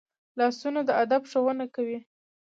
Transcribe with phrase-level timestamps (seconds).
[0.39, 1.99] لاسونه د ادب ښوونه کوي